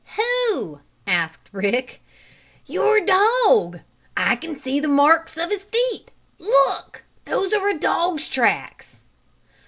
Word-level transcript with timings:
"Who?" 0.15 0.81
asked 1.05 1.47
Rick. 1.51 2.01
"Your 2.65 2.99
dog! 3.01 3.81
I 4.17 4.35
can 4.35 4.57
see 4.57 4.79
the 4.79 4.87
marks 4.87 5.37
of 5.37 5.51
his 5.51 5.63
feet! 5.65 6.09
Look, 6.39 7.03
those 7.25 7.53
are 7.53 7.69
a 7.69 7.77
dog's 7.77 8.27
tracks!" 8.27 9.03